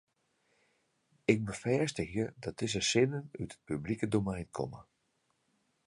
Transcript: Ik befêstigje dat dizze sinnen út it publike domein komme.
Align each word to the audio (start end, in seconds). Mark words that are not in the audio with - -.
Ik 1.33 1.39
befêstigje 1.45 2.25
dat 2.43 2.57
dizze 2.59 2.81
sinnen 2.91 3.23
út 3.41 3.51
it 3.55 3.63
publike 3.67 4.07
domein 4.13 4.49
komme. 4.57 4.79